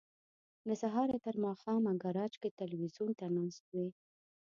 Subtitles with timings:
[0.67, 3.87] له سهاره تر ماښامه ګراج کې ټلویزیون ته ناست وي.